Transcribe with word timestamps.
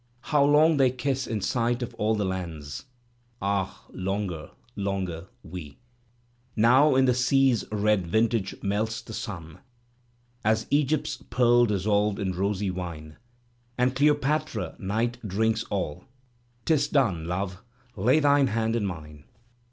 How 0.33 0.43
long 0.43 0.77
they 0.77 0.89
kiss 0.89 1.27
in 1.27 1.41
sight 1.41 1.83
of 1.83 1.93
all 1.93 2.15
the 2.15 2.25
lands. 2.25 2.85
Ah! 3.39 3.85
longer, 3.91 4.49
longer, 4.75 5.27
we. 5.43 5.77
Now 6.55 6.95
in 6.95 7.05
the 7.05 7.13
sea's 7.13 7.65
red 7.71 8.07
vintage 8.07 8.55
melts 8.63 9.03
the 9.03 9.13
sim. 9.13 9.59
As 10.43 10.65
Egypt's 10.71 11.21
pearl 11.29 11.67
dissolved 11.67 12.17
in 12.17 12.31
rosy 12.31 12.71
wine. 12.71 13.17
And 13.77 13.95
Cleopatra 13.95 14.75
night 14.79 15.19
drinks 15.23 15.65
alL 15.71 16.05
'TIS 16.65 16.87
done. 16.87 17.27
Love, 17.27 17.61
lay 17.95 18.19
thine 18.19 18.47
hand 18.47 18.75
in 18.75 18.87
mine. 18.87 19.25